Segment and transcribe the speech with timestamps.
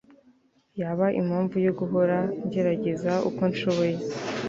[0.81, 3.95] Yaba impamvu yo guhora ngerageza uko nshoboye